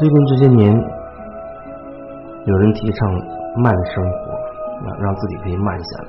[0.00, 0.72] 最近这些年，
[2.46, 3.12] 有人提倡
[3.56, 4.32] 慢生活，
[4.88, 6.08] 啊，让自己可以慢下来，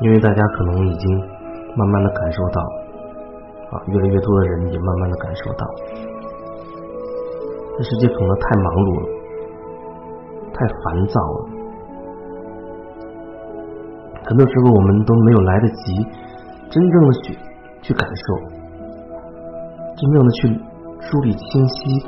[0.00, 1.08] 因为大家可能已经
[1.76, 2.60] 慢慢的感受到，
[3.70, 5.64] 啊，越来越多的人也慢慢的感受到，
[7.78, 9.06] 这世界可能太忙碌了，
[10.52, 11.46] 太烦躁了，
[14.24, 16.04] 很多时候我们都没有来得及
[16.70, 17.38] 真正的去
[17.82, 18.34] 去感受，
[19.94, 20.60] 真正的去。
[20.98, 22.06] 梳理清晰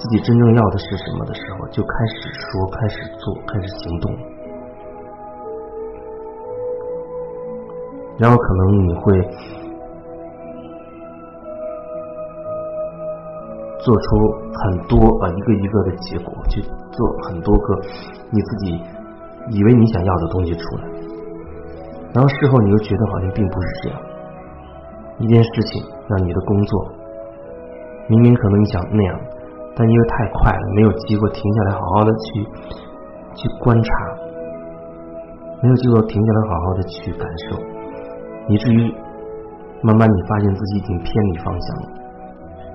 [0.00, 4.16] 自己真正要的是什么的时候，就开始说，开始做，开始行动，
[8.16, 9.20] 然后可能你会
[13.84, 14.08] 做出
[14.54, 17.76] 很多啊一个一个的结果，去做很多个
[18.30, 18.82] 你自己
[19.50, 20.88] 以为你想要的东西出来，
[22.14, 24.00] 然后事后你又觉得好像并不是这样，
[25.18, 26.88] 一件事情让你的工作。
[28.08, 29.20] 明明可能你想那样，
[29.76, 32.44] 但因为太快了，没有机会停下来好好的去
[33.34, 33.90] 去观察，
[35.62, 37.56] 没有机会停下来好好的去感受，
[38.48, 38.94] 以至于
[39.82, 41.88] 慢慢你发现自己已经偏离方向了。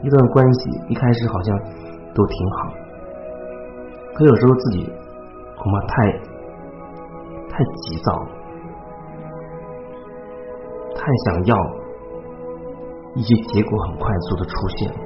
[0.02, 1.60] 一段关系一开始好像
[2.14, 2.74] 都挺好，
[4.16, 4.92] 可有时候自己
[5.58, 6.12] 恐怕太
[7.50, 8.28] 太急躁了，
[10.96, 11.58] 太想要
[13.16, 15.05] 一些结果很快速的出现。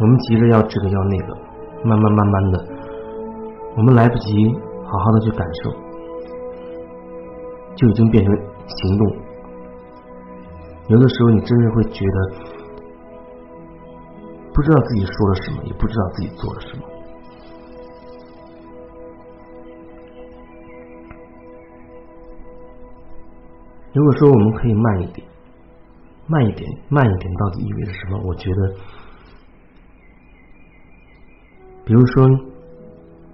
[0.00, 1.36] 我们急着要这个要那个，
[1.84, 2.66] 慢慢慢慢的，
[3.76, 4.34] 我们来不及
[4.84, 5.70] 好好的去感受，
[7.76, 8.34] 就已经变成
[8.66, 9.16] 行动。
[10.88, 12.34] 有的时候，你真的会觉得
[14.52, 16.84] 不知道自己说了什么，也不知道自己做了什么。
[23.92, 25.24] 如果说我们可以慢一点，
[26.26, 28.20] 慢一点，慢一点，到底意味着什么？
[28.24, 28.74] 我觉得。
[31.86, 32.26] 比如说，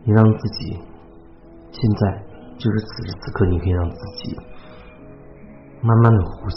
[0.03, 0.77] 你让自己
[1.71, 2.21] 现在
[2.59, 4.37] 就是此时此刻，你可以让自己
[5.81, 6.56] 慢慢的呼吸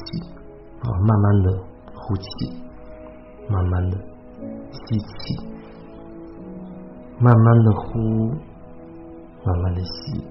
[0.82, 1.52] 啊，慢慢的
[1.94, 2.26] 呼气，
[3.48, 3.98] 慢慢的
[4.72, 5.38] 吸气，
[7.20, 8.32] 慢慢的呼，
[9.46, 10.24] 慢慢的吸，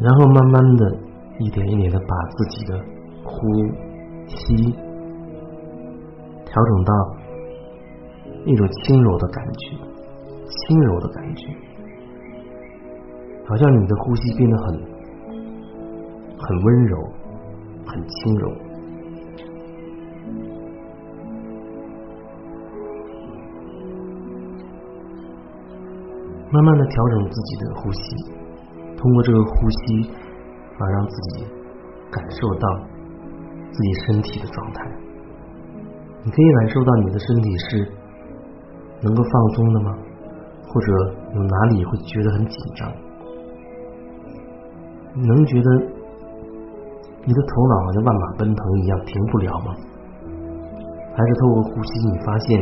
[0.00, 0.96] 然后慢慢的
[1.38, 2.82] 一点一点的把自己的
[3.24, 3.36] 呼
[4.26, 4.72] 吸
[6.46, 7.23] 调整到。
[8.46, 9.76] 一种轻柔的感觉，
[10.46, 11.46] 轻柔的感觉，
[13.46, 14.66] 好像你的呼吸变得很
[16.38, 16.98] 很温柔，
[17.86, 18.52] 很轻柔。
[26.50, 28.14] 慢慢的调整自己的呼吸，
[28.94, 30.10] 通过这个呼吸
[30.78, 31.46] 啊，让自己
[32.10, 32.68] 感受到
[33.72, 34.84] 自己身体的状态。
[36.22, 38.03] 你可以感受到你的身体是。
[39.04, 39.94] 能够放松的吗？
[40.66, 40.86] 或者
[41.36, 42.90] 有哪里会觉得很紧张？
[45.14, 45.70] 你能觉得
[47.24, 49.72] 你的头脑好像万马奔腾一样停不了吗？
[51.14, 52.60] 还是透过呼吸，你发现，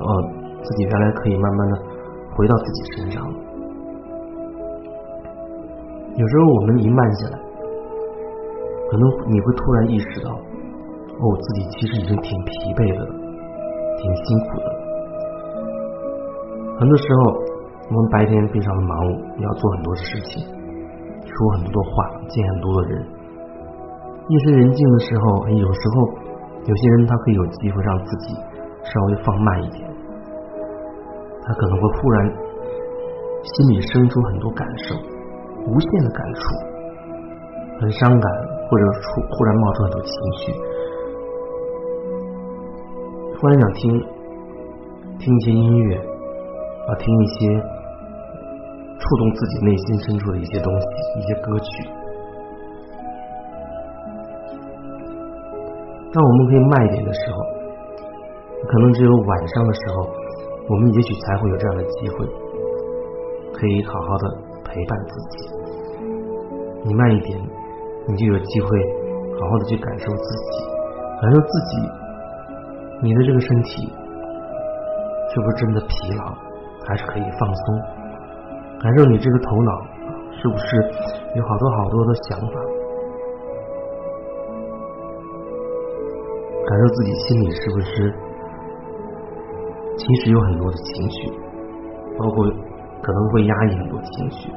[0.00, 0.22] 呃，
[0.62, 1.78] 自己原来可以慢慢的
[2.34, 3.22] 回到自己身上？
[6.16, 7.38] 有时候我们一慢下来，
[8.90, 13.04] 可能你会突然意识到，哦，自己其实已经挺疲惫的，
[13.98, 14.81] 挺辛苦的。
[16.82, 17.38] 很多时候，
[17.94, 20.42] 我们白天非常的忙碌，要做很多的事情，
[21.22, 22.98] 说很多的话，见很多的人。
[24.26, 25.94] 夜深人静的时候，有时候
[26.66, 28.34] 有些人他可以有机会让自己
[28.82, 29.86] 稍微放慢一点，
[31.46, 32.34] 他可能会忽然
[33.46, 34.98] 心里生出很多感受，
[35.62, 36.42] 无限的感触，
[37.78, 38.26] 很伤感，
[38.66, 40.50] 或者出忽然冒出很多情绪，
[43.38, 43.86] 突然想听
[45.22, 46.11] 听一些音乐。
[46.88, 47.60] 啊，听一些
[48.98, 50.86] 触动自己内心深处的一些东西，
[51.18, 51.88] 一些歌曲。
[56.12, 57.38] 当我们可以慢一点的时候，
[58.68, 60.08] 可能只有晚上的时候，
[60.68, 62.26] 我们也许才会有这样的机会，
[63.54, 64.28] 可以好好的
[64.64, 65.48] 陪伴自己。
[66.84, 67.40] 你慢一点，
[68.08, 68.68] 你就有机会
[69.40, 70.64] 好好的去感受自己，
[71.22, 71.76] 感受自己，
[73.02, 73.86] 你的这个身体
[75.30, 76.51] 是不是真的疲劳？
[76.86, 77.80] 还是可以放松，
[78.80, 79.72] 感受你这个头脑
[80.32, 80.76] 是不是
[81.36, 82.60] 有好多好多的想法，
[86.66, 88.14] 感受自己心里是不是
[89.96, 91.30] 其实有很多的情绪，
[92.18, 92.44] 包括
[93.02, 94.50] 可能会压抑很多情绪。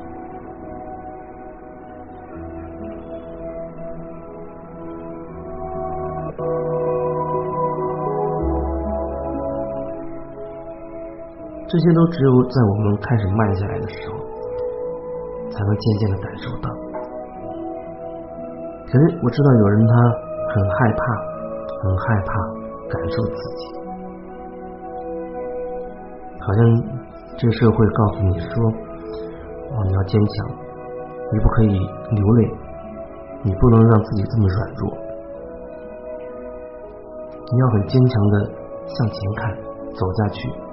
[11.75, 14.15] 这些都只有在我们开始慢下来的时候，
[15.51, 16.71] 才能渐渐的感受到。
[18.87, 19.93] 可是我知道有人他
[20.55, 21.03] 很害怕，
[21.83, 22.31] 很害怕
[22.87, 23.75] 感受自己，
[26.39, 26.63] 好像
[27.35, 28.47] 这个社会告诉你说
[29.75, 30.47] ：“哦，你要坚强，
[31.33, 32.53] 你不可以流泪，
[33.43, 34.97] 你不能让自己这么软弱，
[37.51, 38.45] 你要很坚强的
[38.87, 39.57] 向前看，
[39.93, 40.64] 走下去。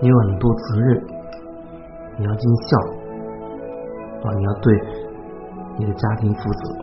[0.00, 1.04] 你有很多责任，
[2.18, 2.78] 你要尽孝
[4.28, 4.80] 啊，你要对。”
[5.78, 6.74] 你的家庭负责，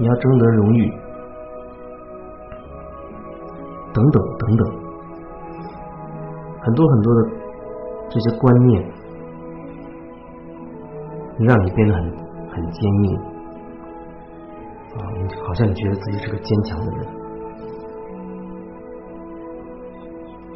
[0.00, 0.90] 你要争得荣誉，
[3.92, 4.66] 等等等等，
[6.62, 7.30] 很多很多的
[8.08, 8.84] 这些观念，
[11.38, 12.02] 让你变得很
[12.50, 13.16] 很坚硬
[14.96, 14.98] 啊！
[15.22, 17.06] 你好像你觉得自己是个坚强的人，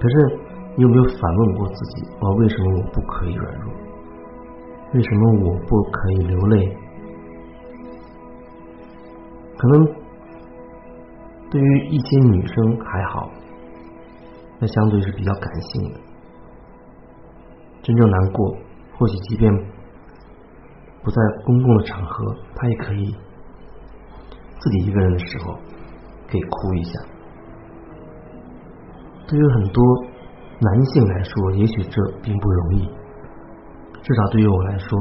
[0.00, 0.38] 可是。
[0.78, 2.06] 你有没有反问过自己？
[2.20, 3.74] 哦，为什么我不可以软弱？
[4.94, 6.76] 为什么我不可以流泪？
[9.56, 9.84] 可能
[11.50, 13.28] 对于一些女生还好，
[14.60, 15.98] 那相对是比较感性的。
[17.82, 18.56] 真正难过，
[18.96, 19.52] 或许即便
[21.02, 23.16] 不在公共的场合，她也可以
[24.60, 25.54] 自己一个人的时候
[26.30, 27.17] 可以哭一下。
[29.28, 29.84] 对于很多。
[30.60, 32.90] 男性来说，也许这并不容易。
[34.02, 34.98] 至少对于我来说，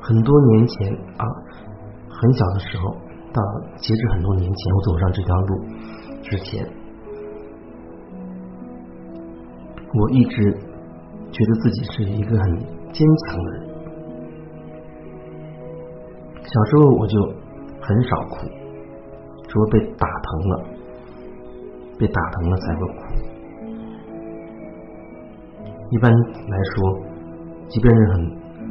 [0.00, 1.26] 很多年前啊，
[2.08, 2.90] 很小的时候，
[3.34, 3.42] 到
[3.76, 5.62] 截止很多年前，我走上这条路
[6.22, 6.66] 之前，
[9.92, 10.50] 我一直
[11.32, 12.58] 觉得自己是一个很
[12.94, 13.68] 坚强的人。
[16.44, 17.20] 小时候我就
[17.78, 18.48] 很少哭，
[19.48, 20.81] 除了被打疼了。
[22.02, 22.94] 被打疼了才会哭。
[25.90, 26.98] 一般来说，
[27.68, 28.14] 即便是很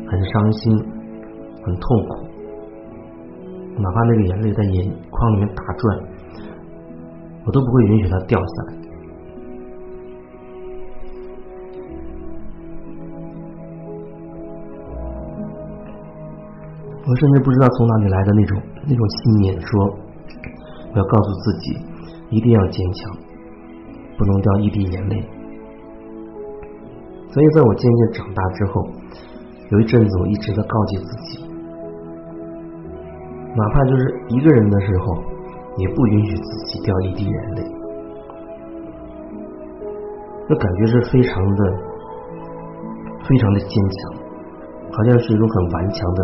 [0.06, 0.78] 很伤心、
[1.64, 2.28] 很痛苦，
[3.78, 5.98] 哪怕那个眼泪在眼眶里面打转，
[7.46, 8.74] 我都不会允许它掉下来。
[17.08, 19.86] 我甚至不知道从哪里来的那种那种信念，说
[20.92, 21.91] 我要告诉自己。
[22.32, 23.16] 一定要坚强，
[24.18, 25.24] 不能掉一滴眼泪。
[27.30, 28.90] 所以，在我渐渐长大之后，
[29.70, 31.46] 有一阵子我一直在告诫自己，
[33.56, 35.24] 哪怕就是一个人的时候，
[35.78, 37.64] 也不允许自己掉一滴眼泪。
[40.50, 41.74] 那感觉是非常的、
[43.24, 44.14] 非常的坚强，
[44.92, 46.24] 好像是一种很顽强的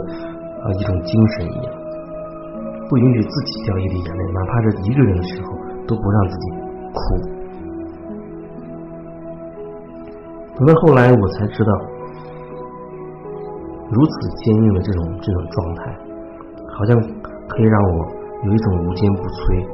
[0.63, 1.73] 啊一种精神一样，
[2.89, 5.56] 不允许自己掉一滴眼泪，哪怕是一个人的时候。
[5.87, 6.51] 都不让自己
[6.93, 6.99] 哭。
[10.57, 11.71] 等到后来，我才知道，
[13.91, 15.97] 如此坚硬的这种这种状态，
[16.77, 16.99] 好像
[17.47, 18.05] 可以让我
[18.43, 19.65] 有一种无坚不摧、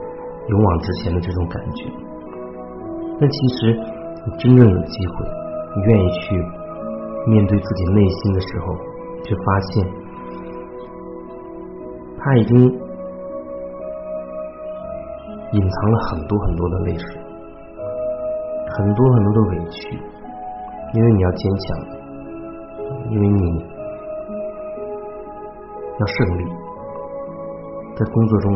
[0.50, 1.90] 勇往直前的这种感觉。
[3.20, 3.74] 但其实，
[4.26, 5.26] 你真正有机会，
[5.76, 6.36] 你愿意去
[7.28, 8.76] 面对自己内心的时候，
[9.24, 9.88] 却发现，
[12.20, 12.83] 他已经。
[15.54, 17.22] 隐藏了很多很多的泪水，
[18.76, 20.00] 很多很多的委屈，
[20.94, 21.78] 因为你要坚强，
[23.12, 23.60] 因为你
[26.00, 26.44] 要胜利，
[27.96, 28.52] 在工作中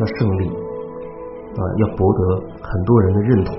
[0.00, 2.20] 要胜利，啊，要博得
[2.60, 3.54] 很多人的认同，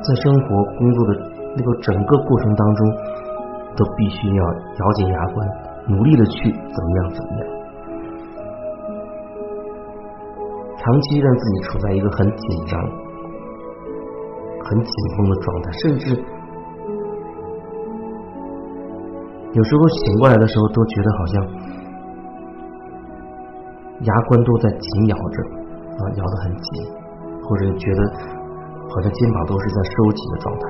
[0.00, 1.12] 在生活工作的
[1.58, 2.90] 那个整个过程当中，
[3.76, 5.75] 都必须要咬紧牙关。
[5.88, 7.46] 努力的去怎么样怎么样，
[10.78, 12.80] 长期让自己处在一个很紧张、
[14.64, 16.24] 很紧绷的状态，甚至
[19.52, 21.46] 有时候醒过来的时候，都觉得好像
[24.00, 25.42] 牙关都在紧咬着
[25.96, 26.68] 啊，咬得很紧，
[27.42, 28.02] 或者觉得
[28.88, 30.62] 好像肩膀都是在收紧的状态。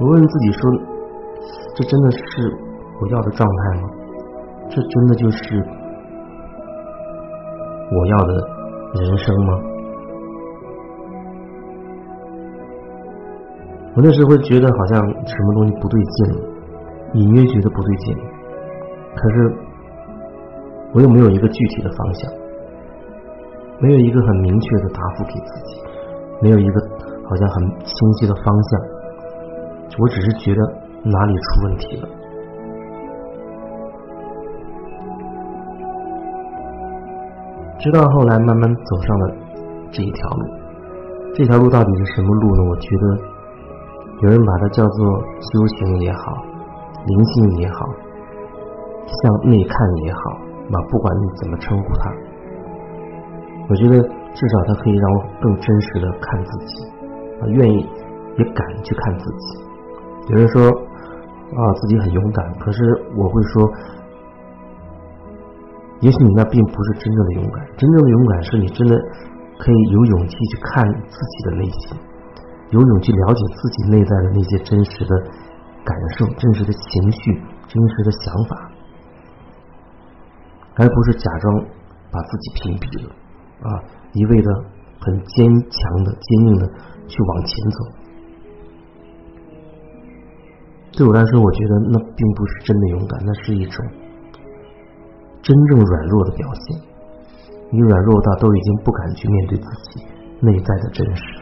[0.00, 0.70] 我问自己说
[1.76, 2.18] ：“这真的是
[3.00, 3.90] 我要的状态吗？
[4.70, 5.62] 这真的就是
[7.92, 8.32] 我要的
[8.94, 9.60] 人生吗？”
[13.94, 16.34] 我那时会觉得好像什么东西不对劲，
[17.14, 18.16] 隐约觉得不对劲，
[19.16, 19.54] 可是
[20.94, 22.32] 我又没有一个具体的方向，
[23.80, 25.82] 没有一个很明确的答复给自己，
[26.40, 26.80] 没有一个
[27.28, 28.80] 好像很清晰的方向。
[29.98, 30.62] 我只是觉得
[31.04, 32.08] 哪里出问题了。
[37.78, 39.34] 直到后来慢慢走上了
[39.90, 40.44] 这一条路，
[41.34, 42.62] 这条路到底是什么路呢？
[42.70, 43.18] 我觉得
[44.22, 45.06] 有人把它叫做
[45.40, 46.36] 修行也好，
[47.06, 47.86] 灵性也好，
[49.06, 50.20] 向内看也好，
[50.72, 52.12] 啊，不管你怎么称呼它，
[53.70, 53.98] 我觉得
[54.34, 56.84] 至少它可以让我更真实的看自己，
[57.40, 57.88] 啊，愿意
[58.36, 59.69] 也敢去看自己。
[60.30, 62.78] 有人说啊，自己很勇敢，可是
[63.16, 63.70] 我会说。
[66.00, 68.96] 也许你那并不是真正的勇敢，真正的勇敢是你真的
[69.58, 71.98] 可以有勇气去看自己的内心，
[72.70, 75.14] 有勇气了解自己内在的那些真实的
[75.84, 77.34] 感受、真实的情绪、
[77.68, 78.70] 真实的想法，
[80.76, 81.64] 而不是假装
[82.10, 83.12] 把自己屏蔽了
[83.68, 83.84] 啊，
[84.14, 84.50] 一味的
[85.00, 86.66] 很坚强的、坚硬的
[87.06, 87.99] 去往前走。
[90.92, 93.86] 对我来说，我觉得那并不是真的勇敢，那是一种。
[95.42, 96.80] 真正软弱的表现，
[97.70, 100.04] 你软弱到都已经不敢去面对自己
[100.40, 101.39] 内在的真实。